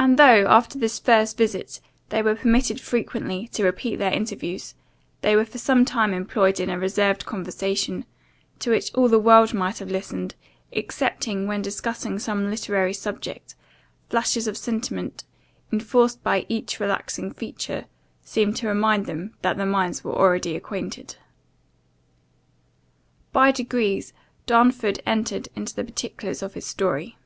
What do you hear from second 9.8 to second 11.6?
listened; excepting, when